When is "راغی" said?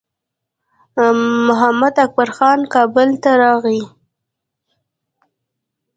3.41-3.81